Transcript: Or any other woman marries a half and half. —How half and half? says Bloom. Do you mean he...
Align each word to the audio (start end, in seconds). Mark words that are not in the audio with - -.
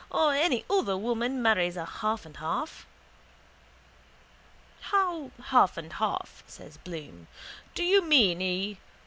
Or 0.09 0.33
any 0.33 0.65
other 0.67 0.97
woman 0.97 1.43
marries 1.43 1.77
a 1.77 1.85
half 1.85 2.25
and 2.25 2.35
half. 2.37 2.87
—How 4.79 5.29
half 5.39 5.77
and 5.77 5.93
half? 5.93 6.43
says 6.47 6.77
Bloom. 6.77 7.27
Do 7.75 7.83
you 7.83 8.01
mean 8.01 8.39
he... 8.39 8.79